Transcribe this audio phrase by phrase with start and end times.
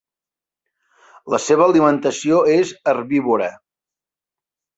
[1.33, 3.53] La seva alimentació és herbívora.